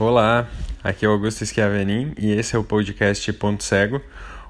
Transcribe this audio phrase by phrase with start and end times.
[0.00, 0.48] Olá,
[0.82, 4.00] aqui é o Augusto Schiavenin e esse é o podcast Ponto Cego,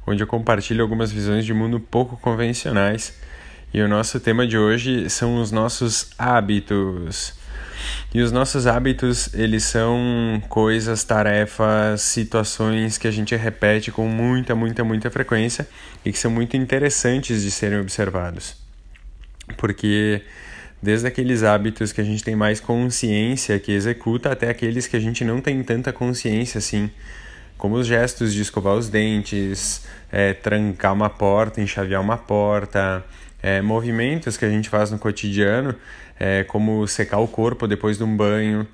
[0.07, 3.19] onde eu compartilho algumas visões de mundo pouco convencionais.
[3.75, 7.35] E o nosso tema de hoje são os nossos hábitos.
[8.15, 14.55] E os nossos hábitos, eles são coisas, tarefas, situações que a gente repete com muita,
[14.55, 15.67] muita, muita frequência
[16.05, 18.55] e que são muito interessantes de serem observados.
[19.57, 20.23] Porque
[20.83, 25.01] desde aqueles hábitos que a gente tem mais consciência que executa até aqueles que a
[25.01, 26.91] gente não tem tanta consciência assim,
[27.59, 33.05] como os gestos de escovar os dentes, é, trancar uma porta, enxavear uma porta,
[33.43, 35.75] é, movimentos que a gente faz no cotidiano,
[36.19, 38.67] é, como secar o corpo depois de um banho.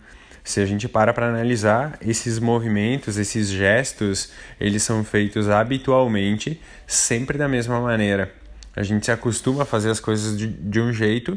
[0.45, 4.31] Se a gente para para analisar, esses movimentos, esses gestos,
[4.61, 8.33] eles são feitos habitualmente, sempre da mesma maneira.
[8.77, 11.37] A gente se acostuma a fazer as coisas de, de um jeito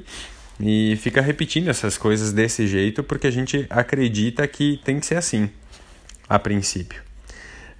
[0.59, 5.15] e fica repetindo essas coisas desse jeito porque a gente acredita que tem que ser
[5.15, 5.49] assim,
[6.27, 7.01] a princípio.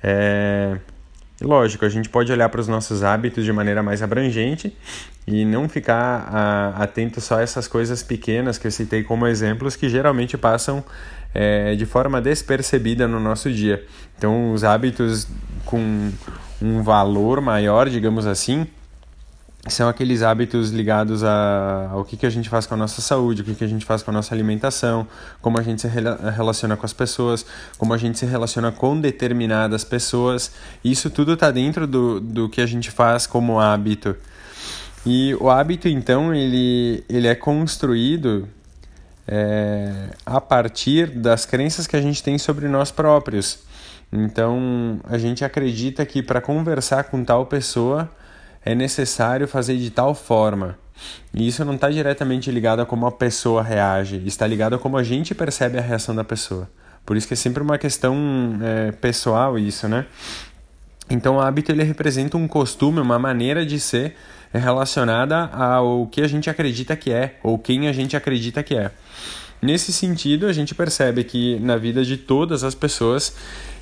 [0.01, 0.77] É...
[1.41, 4.75] Lógico, a gente pode olhar para os nossos hábitos de maneira mais abrangente
[5.25, 9.77] e não ficar a, atento só a essas coisas pequenas que eu citei como exemplos
[9.77, 10.83] que geralmente passam
[11.33, 13.85] é, de forma despercebida no nosso dia.
[14.17, 15.27] Então, os hábitos
[15.63, 16.11] com
[16.61, 18.67] um valor maior, digamos assim,
[19.67, 23.41] são aqueles hábitos ligados a, ao que, que a gente faz com a nossa saúde,
[23.41, 25.05] o que, que a gente faz com a nossa alimentação,
[25.41, 27.45] como a gente se relaciona com as pessoas,
[27.77, 30.51] como a gente se relaciona com determinadas pessoas.
[30.83, 34.15] Isso tudo está dentro do, do que a gente faz como hábito.
[35.05, 38.47] E o hábito, então, ele, ele é construído
[39.27, 43.59] é, a partir das crenças que a gente tem sobre nós próprios.
[44.11, 48.09] Então, a gente acredita que para conversar com tal pessoa
[48.63, 50.77] é necessário fazer de tal forma.
[51.33, 54.97] E isso não está diretamente ligado a como a pessoa reage, está ligado a como
[54.97, 56.69] a gente percebe a reação da pessoa.
[57.05, 58.15] Por isso que é sempre uma questão
[58.61, 60.05] é, pessoal isso, né?
[61.09, 64.15] Então o hábito ele representa um costume, uma maneira de ser
[64.53, 68.91] relacionada ao que a gente acredita que é, ou quem a gente acredita que é.
[69.61, 73.35] Nesse sentido, a gente percebe que na vida de todas as pessoas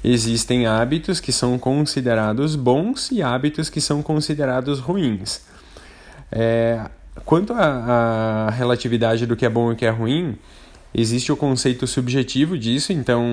[0.03, 5.41] existem hábitos que são considerados bons e hábitos que são considerados ruins.
[6.31, 6.81] É,
[7.25, 10.37] quanto à relatividade do que é bom e o que é ruim,
[10.99, 13.23] Existe o conceito subjetivo disso, então,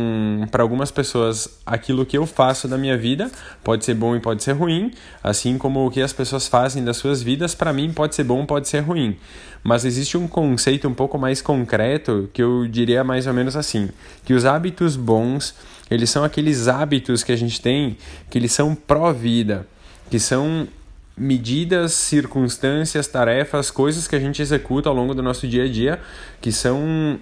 [0.51, 3.31] para algumas pessoas, aquilo que eu faço da minha vida
[3.63, 4.91] pode ser bom e pode ser ruim,
[5.23, 8.45] assim como o que as pessoas fazem das suas vidas, para mim pode ser bom,
[8.45, 9.17] pode ser ruim.
[9.63, 13.89] Mas existe um conceito um pouco mais concreto que eu diria mais ou menos assim,
[14.27, 15.55] que os hábitos bons,
[15.91, 17.97] eles são aqueles hábitos que a gente tem
[18.29, 19.67] que eles são pró-vida,
[20.11, 20.69] que são
[21.17, 25.99] medidas, circunstâncias, tarefas, coisas que a gente executa ao longo do nosso dia a dia,
[26.43, 27.19] que são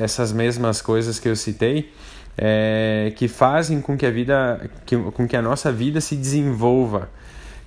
[0.00, 1.92] essas mesmas coisas que eu citei,
[2.36, 7.10] é, que fazem com que a vida, que, com que a nossa vida se desenvolva,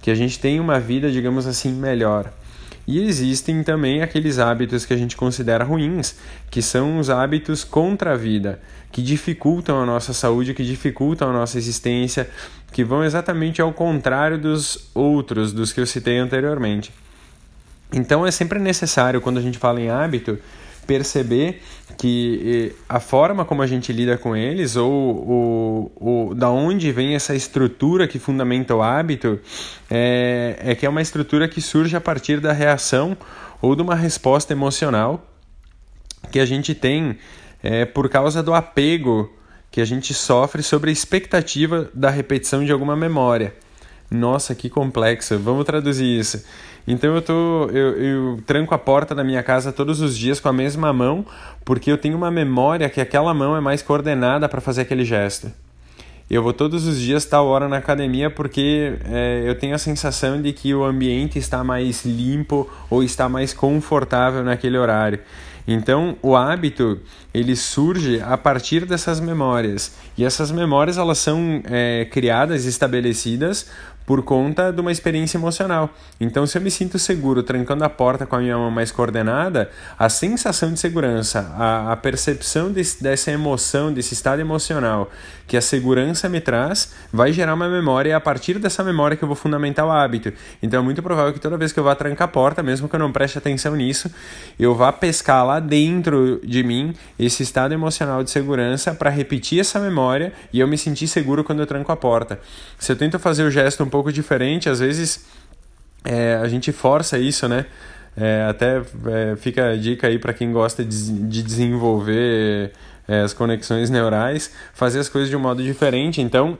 [0.01, 2.31] que a gente tenha uma vida, digamos assim, melhor.
[2.85, 6.15] E existem também aqueles hábitos que a gente considera ruins,
[6.51, 8.59] que são os hábitos contra a vida,
[8.91, 12.29] que dificultam a nossa saúde, que dificultam a nossa existência,
[12.73, 16.91] que vão exatamente ao contrário dos outros, dos que eu citei anteriormente.
[17.93, 20.37] Então é sempre necessário, quando a gente fala em hábito,
[20.85, 21.61] perceber
[21.97, 27.35] que a forma como a gente lida com eles ou, ou da onde vem essa
[27.35, 29.39] estrutura que fundamenta o hábito
[29.89, 33.15] é, é que é uma estrutura que surge a partir da reação
[33.61, 35.25] ou de uma resposta emocional
[36.31, 37.17] que a gente tem
[37.61, 39.31] é, por causa do apego
[39.71, 43.55] que a gente sofre sobre a expectativa da repetição de alguma memória.
[44.13, 45.39] Nossa, que complexo.
[45.39, 46.45] Vamos traduzir isso.
[46.87, 50.49] Então eu tô eu, eu tranco a porta da minha casa todos os dias com
[50.49, 51.25] a mesma mão,
[51.65, 55.51] porque eu tenho uma memória que aquela mão é mais coordenada para fazer aquele gesto.
[56.29, 60.41] Eu vou todos os dias tal hora na academia porque é, eu tenho a sensação
[60.41, 65.19] de que o ambiente está mais limpo ou está mais confortável naquele horário.
[65.67, 66.99] Então, o hábito
[67.33, 73.69] ele surge a partir dessas memórias e essas memórias elas são é, criadas, estabelecidas
[74.05, 75.89] por conta de uma experiência emocional.
[76.19, 79.69] Então, se eu me sinto seguro trancando a porta com a minha mão mais coordenada,
[79.97, 85.09] a sensação de segurança, a, a percepção dessa emoção, desse estado emocional
[85.47, 89.17] que a segurança me traz, vai gerar uma memória e é a partir dessa memória
[89.17, 90.31] que eu vou fundamentar o hábito.
[90.61, 92.95] Então, é muito provável que toda vez que eu vá trancar a porta, mesmo que
[92.95, 94.09] eu não preste atenção nisso,
[94.57, 99.79] eu vá pescar lá dentro de mim esse estado emocional de segurança para repetir essa
[99.79, 102.39] memória e eu me sentir seguro quando eu tranco a porta.
[102.79, 105.23] Se eu tento fazer o gesto um pouco diferente, às vezes
[106.03, 107.67] é, a gente força isso, né?
[108.17, 112.71] É, até é, fica a dica aí para quem gosta de, de desenvolver
[113.07, 116.21] é, as conexões neurais, fazer as coisas de um modo diferente.
[116.21, 116.57] Então,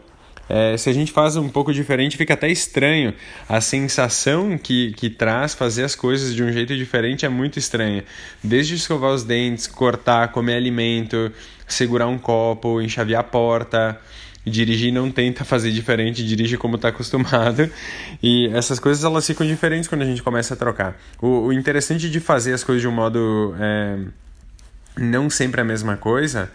[0.48, 3.16] é, se a gente faz um pouco diferente, fica até estranho.
[3.50, 8.04] A sensação que, que traz fazer as coisas de um jeito diferente é muito estranha.
[8.44, 11.32] Desde escovar os dentes, cortar, comer alimento,
[11.68, 14.00] segurar um copo, enxaviar a porta.
[14.45, 17.69] Dirigir não tenta fazer diferente, dirige como está acostumado.
[18.22, 21.00] E essas coisas elas ficam diferentes quando a gente começa a trocar.
[21.22, 24.00] O, o interessante de fazer as coisas de um modo é,
[24.98, 26.51] não sempre a mesma coisa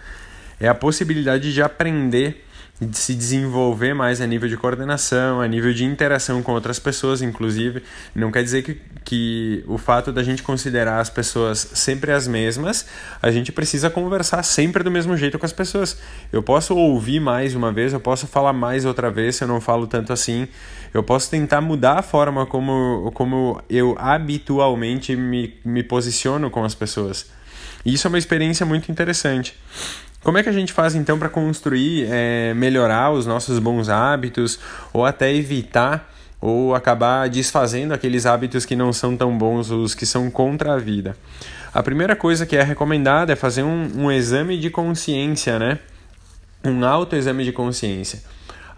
[0.61, 2.45] é a possibilidade de aprender
[2.81, 7.21] de se desenvolver mais a nível de coordenação, a nível de interação com outras pessoas,
[7.21, 7.83] inclusive.
[8.15, 12.87] Não quer dizer que, que o fato da gente considerar as pessoas sempre as mesmas,
[13.21, 15.99] a gente precisa conversar sempre do mesmo jeito com as pessoas.
[16.33, 19.61] Eu posso ouvir mais uma vez, eu posso falar mais outra vez se eu não
[19.61, 20.47] falo tanto assim.
[20.95, 26.77] Eu posso tentar mudar a forma como, como eu habitualmente me, me posiciono com as
[26.77, 27.27] pessoas.
[27.85, 29.57] E isso é uma experiência muito interessante.
[30.23, 34.59] Como é que a gente faz então para construir, é, melhorar os nossos bons hábitos
[34.93, 40.05] ou até evitar ou acabar desfazendo aqueles hábitos que não são tão bons, os que
[40.05, 41.17] são contra a vida?
[41.73, 45.79] A primeira coisa que é recomendada é fazer um, um exame de consciência, né?
[46.65, 48.23] Um autoexame de consciência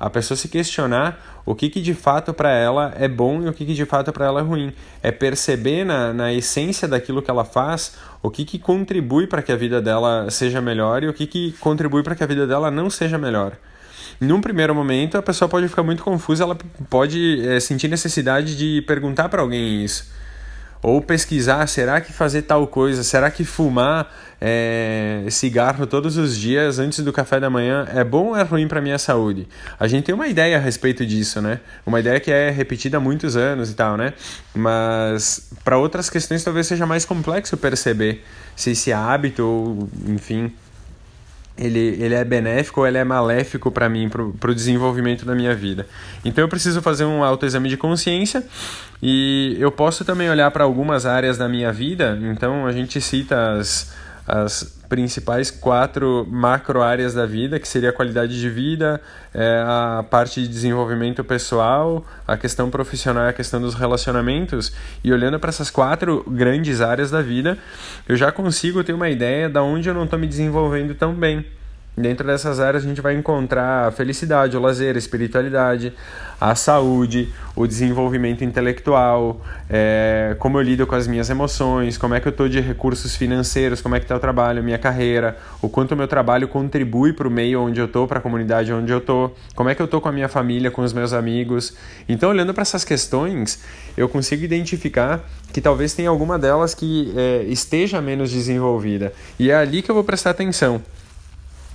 [0.00, 3.52] a pessoa se questionar o que, que de fato para ela é bom e o
[3.52, 4.73] que, que de fato para ela é ruim.
[5.02, 9.52] É perceber na, na essência daquilo que ela faz o que, que contribui para que
[9.52, 12.70] a vida dela seja melhor e o que, que contribui para que a vida dela
[12.70, 13.52] não seja melhor.
[14.19, 16.56] Num primeiro momento, a pessoa pode ficar muito confusa, ela
[16.88, 20.19] pode é, sentir necessidade de perguntar para alguém isso
[20.82, 24.10] ou pesquisar, será que fazer tal coisa, será que fumar
[24.40, 28.66] é, cigarro todos os dias antes do café da manhã é bom ou é ruim
[28.66, 29.46] para minha saúde?
[29.78, 31.60] A gente tem uma ideia a respeito disso, né?
[31.84, 34.14] Uma ideia que é repetida há muitos anos e tal, né?
[34.54, 38.24] Mas para outras questões talvez seja mais complexo perceber
[38.56, 40.50] se esse hábito ou, enfim,
[41.60, 45.54] ele, ele é benéfico ou ele é maléfico para mim, para o desenvolvimento da minha
[45.54, 45.86] vida.
[46.24, 48.42] Então eu preciso fazer um autoexame de consciência
[49.02, 52.18] e eu posso também olhar para algumas áreas da minha vida.
[52.22, 53.92] Então a gente cita as,
[54.30, 59.00] as principais quatro macro áreas da vida, que seria a qualidade de vida,
[59.34, 64.72] é, a parte de desenvolvimento pessoal, a questão profissional a questão dos relacionamentos.
[65.02, 67.58] E olhando para essas quatro grandes áreas da vida,
[68.08, 71.44] eu já consigo ter uma ideia de onde eu não estou me desenvolvendo tão bem.
[71.96, 75.92] Dentro dessas áreas a gente vai encontrar a felicidade, o lazer, a espiritualidade,
[76.40, 82.20] a saúde, o desenvolvimento intelectual, é, como eu lido com as minhas emoções, como é
[82.20, 85.37] que eu estou de recursos financeiros, como é que está o trabalho, a minha carreira,
[85.60, 88.72] o quanto o meu trabalho contribui para o meio onde eu estou, para a comunidade
[88.72, 91.12] onde eu estou, como é que eu estou com a minha família, com os meus
[91.12, 91.76] amigos.
[92.08, 93.62] Então, olhando para essas questões,
[93.96, 99.12] eu consigo identificar que talvez tenha alguma delas que é, esteja menos desenvolvida.
[99.38, 100.81] E é ali que eu vou prestar atenção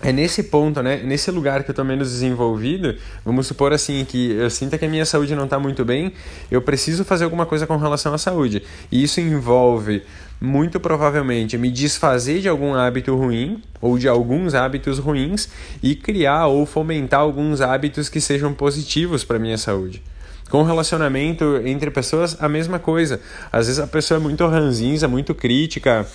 [0.05, 4.33] é nesse ponto, né, nesse lugar que eu estou menos desenvolvido, vamos supor assim que
[4.33, 6.13] eu sinta que a minha saúde não está muito bem,
[6.51, 8.61] eu preciso fazer alguma coisa com relação à saúde.
[8.91, 10.03] E isso envolve
[10.39, 15.49] muito provavelmente me desfazer de algum hábito ruim ou de alguns hábitos ruins
[15.81, 20.03] e criar ou fomentar alguns hábitos que sejam positivos para minha saúde.
[20.51, 23.19] Com relacionamento entre pessoas, a mesma coisa.
[23.51, 26.05] Às vezes a pessoa é muito ranzinza, muito crítica,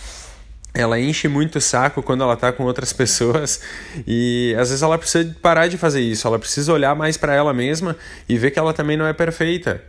[0.72, 3.60] ela enche muito o saco quando ela tá com outras pessoas
[4.06, 7.52] e às vezes ela precisa parar de fazer isso, ela precisa olhar mais para ela
[7.52, 7.96] mesma
[8.28, 9.82] e ver que ela também não é perfeita.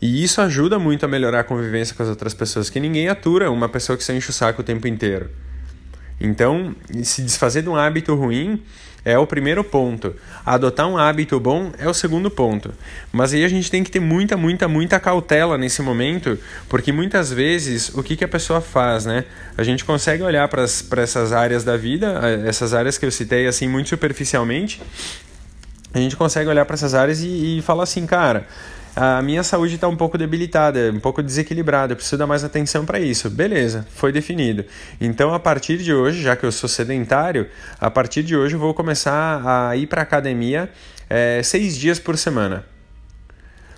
[0.00, 3.50] E isso ajuda muito a melhorar a convivência com as outras pessoas, que ninguém atura
[3.50, 5.28] uma pessoa que se enche o saco o tempo inteiro.
[6.20, 8.60] Então, se desfazer de um hábito ruim
[9.04, 10.14] é o primeiro ponto.
[10.44, 12.72] Adotar um hábito bom é o segundo ponto.
[13.12, 17.32] Mas aí a gente tem que ter muita, muita, muita cautela nesse momento, porque muitas
[17.32, 19.24] vezes o que, que a pessoa faz, né?
[19.56, 23.68] A gente consegue olhar para essas áreas da vida, essas áreas que eu citei assim
[23.68, 24.82] muito superficialmente,
[25.94, 28.46] a gente consegue olhar para essas áreas e, e falar assim, cara
[29.00, 32.84] a minha saúde está um pouco debilitada, um pouco desequilibrada, eu preciso dar mais atenção
[32.84, 33.30] para isso.
[33.30, 34.64] Beleza, foi definido.
[35.00, 37.46] Então, a partir de hoje, já que eu sou sedentário,
[37.80, 40.68] a partir de hoje eu vou começar a ir para academia
[41.08, 42.64] é, seis dias por semana.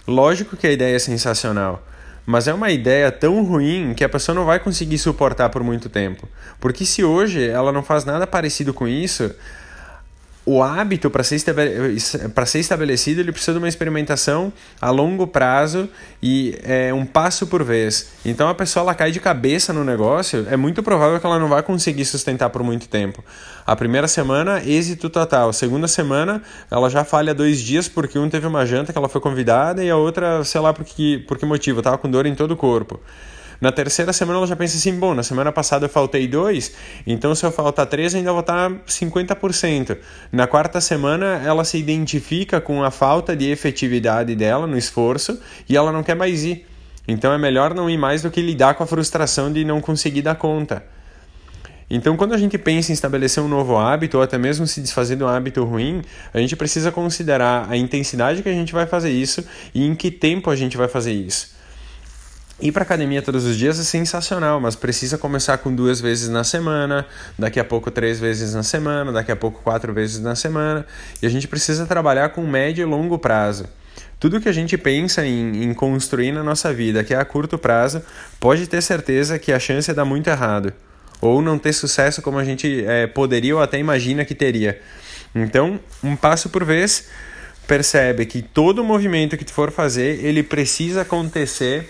[0.08, 1.86] Lógico que a ideia é sensacional,
[2.24, 5.90] mas é uma ideia tão ruim que a pessoa não vai conseguir suportar por muito
[5.90, 6.26] tempo.
[6.58, 9.30] Porque se hoje ela não faz nada parecido com isso,
[10.50, 15.88] o hábito para ser, ser estabelecido ele precisa de uma experimentação a longo prazo
[16.20, 18.08] e é, um passo por vez.
[18.24, 21.48] Então a pessoa ela cai de cabeça no negócio, é muito provável que ela não
[21.48, 23.24] vai conseguir sustentar por muito tempo.
[23.64, 25.50] A primeira semana, êxito total.
[25.50, 29.08] A segunda semana, ela já falha dois dias porque um teve uma janta que ela
[29.08, 32.26] foi convidada e a outra, sei lá por que, por que motivo, estava com dor
[32.26, 32.98] em todo o corpo.
[33.60, 36.72] Na terceira semana ela já pensa assim: bom, na semana passada eu faltei dois,
[37.06, 39.98] então se eu faltar três, ainda vou estar 50%.
[40.32, 45.38] Na quarta semana ela se identifica com a falta de efetividade dela no esforço
[45.68, 46.66] e ela não quer mais ir.
[47.06, 50.22] Então é melhor não ir mais do que lidar com a frustração de não conseguir
[50.22, 50.82] dar conta.
[51.92, 55.16] Então, quando a gente pensa em estabelecer um novo hábito ou até mesmo se desfazer
[55.16, 56.02] de um hábito ruim,
[56.32, 60.08] a gente precisa considerar a intensidade que a gente vai fazer isso e em que
[60.08, 61.58] tempo a gente vai fazer isso.
[62.62, 66.44] Ir para academia todos os dias é sensacional, mas precisa começar com duas vezes na
[66.44, 67.06] semana,
[67.38, 70.84] daqui a pouco três vezes na semana, daqui a pouco quatro vezes na semana,
[71.22, 73.64] e a gente precisa trabalhar com médio e longo prazo.
[74.18, 77.56] Tudo que a gente pensa em, em construir na nossa vida, que é a curto
[77.56, 78.02] prazo,
[78.38, 80.70] pode ter certeza que a chance é dar muito errado
[81.18, 84.80] ou não ter sucesso como a gente é, poderia ou até imagina que teria.
[85.34, 87.08] Então, um passo por vez,
[87.66, 91.88] percebe que todo movimento que tu for fazer, ele precisa acontecer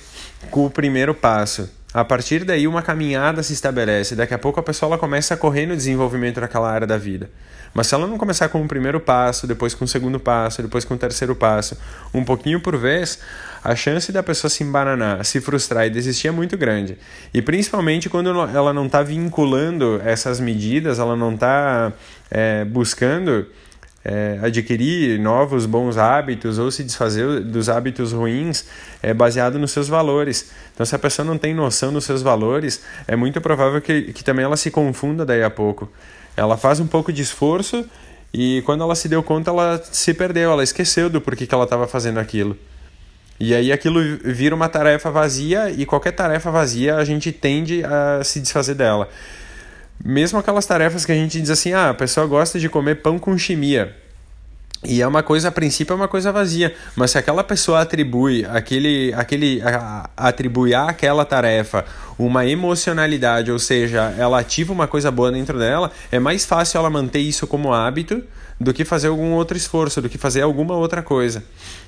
[0.51, 1.69] com o primeiro passo.
[1.93, 4.15] A partir daí, uma caminhada se estabelece.
[4.15, 7.29] Daqui a pouco a pessoa ela começa a correr no desenvolvimento daquela área da vida.
[7.75, 10.85] Mas se ela não começar com o primeiro passo, depois com o segundo passo, depois
[10.85, 11.77] com o terceiro passo,
[12.13, 13.21] um pouquinho por vez,
[13.63, 16.99] a chance da pessoa se embananar, se frustrar e desistir é muito grande.
[17.33, 21.93] E principalmente quando ela não está vinculando essas medidas, ela não está
[22.31, 23.47] é, buscando
[24.05, 28.65] é, adquirir novos bons hábitos ou se desfazer dos hábitos ruins
[29.03, 30.51] é baseado nos seus valores.
[30.73, 34.25] Então, se a pessoa não tem noção dos seus valores, é muito provável que, que
[34.25, 35.91] também ela se confunda daí a pouco.
[36.37, 37.85] Ela faz um pouco de esforço
[38.33, 41.65] e quando ela se deu conta, ela se perdeu, ela esqueceu do porquê que ela
[41.65, 42.57] estava fazendo aquilo.
[43.39, 48.23] E aí aquilo vira uma tarefa vazia e qualquer tarefa vazia a gente tende a
[48.23, 49.09] se desfazer dela.
[50.05, 53.19] Mesmo aquelas tarefas que a gente diz assim, ah, a pessoa gosta de comer pão
[53.19, 53.95] com chimia.
[54.83, 56.75] E é uma coisa, a princípio, é uma coisa vazia.
[56.97, 61.85] Mas se aquela pessoa atribui aquele, aquele, a, atribui àquela tarefa
[62.19, 66.89] uma emocionalidade, ou seja, ela ativa uma coisa boa dentro dela, é mais fácil ela
[66.89, 68.23] manter isso como hábito
[68.59, 71.45] do que fazer algum outro esforço, do que fazer alguma outra coisa.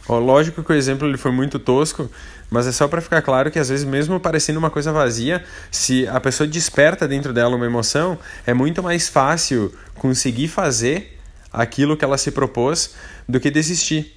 [0.07, 2.11] Ó, lógico que o exemplo ele foi muito tosco,
[2.53, 6.07] mas é só para ficar claro que às vezes mesmo parecendo uma coisa vazia, se
[6.07, 11.19] a pessoa desperta dentro dela uma emoção, é muito mais fácil conseguir fazer
[11.51, 12.95] aquilo que ela se propôs
[13.27, 14.15] do que desistir.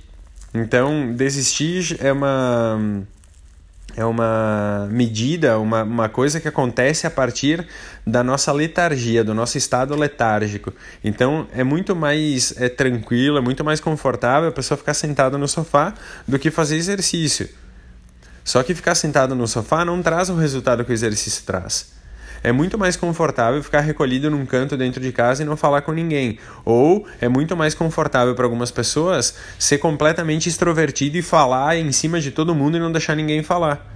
[0.54, 3.06] Então, desistir é uma
[3.98, 7.66] é uma medida, uma, uma coisa que acontece a partir
[8.06, 10.74] da nossa letargia, do nosso estado letárgico.
[11.02, 15.48] Então é muito mais é, tranquilo, é muito mais confortável a pessoa ficar sentada no
[15.48, 15.94] sofá
[16.28, 17.48] do que fazer exercício.
[18.46, 21.94] Só que ficar sentado no sofá não traz o resultado que o exercício traz.
[22.44, 25.92] É muito mais confortável ficar recolhido num canto dentro de casa e não falar com
[25.92, 26.38] ninguém.
[26.64, 32.22] Ou é muito mais confortável para algumas pessoas ser completamente extrovertido e falar em cima
[32.22, 33.92] de todo mundo e não deixar ninguém falar.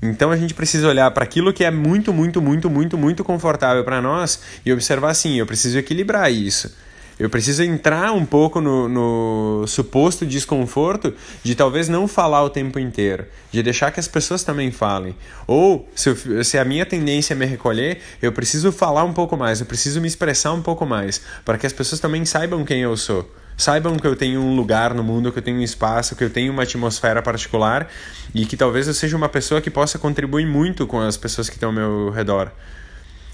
[0.00, 3.82] Então a gente precisa olhar para aquilo que é muito, muito, muito, muito, muito confortável
[3.82, 6.72] para nós e observar assim: eu preciso equilibrar isso.
[7.20, 11.12] Eu preciso entrar um pouco no, no, suposto desconforto
[11.42, 15.14] de talvez não falar o tempo inteiro, de deixar que as pessoas também falem.
[15.46, 19.36] Ou, se, eu, se a minha tendência é me recolher, eu preciso falar um pouco
[19.36, 22.80] mais, eu preciso me expressar um pouco mais, para que as pessoas também saibam quem
[22.80, 23.30] eu sou.
[23.54, 26.30] Saibam que eu tenho um lugar no mundo, que eu tenho um espaço, que eu
[26.30, 27.90] tenho uma atmosfera particular
[28.34, 31.56] e que talvez eu seja uma pessoa que possa contribuir muito com as pessoas que
[31.56, 32.50] estão ao meu redor.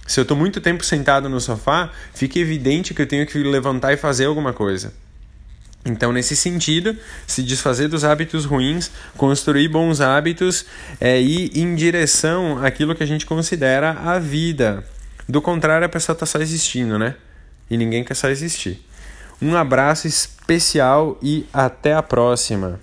[0.07, 3.93] Se eu estou muito tempo sentado no sofá, fica evidente que eu tenho que levantar
[3.93, 4.93] e fazer alguma coisa.
[5.85, 6.97] Então, nesse sentido,
[7.27, 10.67] se desfazer dos hábitos ruins, construir bons hábitos
[11.01, 14.85] é ir em direção àquilo que a gente considera a vida.
[15.29, 17.15] Do contrário, a pessoa está só existindo, né?
[17.71, 18.85] E ninguém quer só existir.
[19.41, 22.81] Um abraço especial e até a próxima!